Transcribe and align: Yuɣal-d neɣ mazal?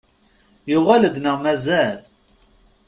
Yuɣal-d 0.71 1.15
neɣ 1.19 1.37
mazal? 1.43 1.97